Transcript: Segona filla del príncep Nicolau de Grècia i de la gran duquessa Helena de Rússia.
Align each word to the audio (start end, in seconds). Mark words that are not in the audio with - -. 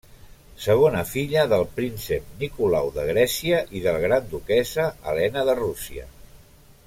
Segona 0.61 1.01
filla 1.09 1.43
del 1.51 1.65
príncep 1.75 2.31
Nicolau 2.39 2.89
de 2.97 3.05
Grècia 3.11 3.61
i 3.81 3.85
de 3.85 3.95
la 3.97 4.01
gran 4.07 4.31
duquessa 4.33 4.87
Helena 5.11 5.45
de 5.51 5.59
Rússia. 5.63 6.09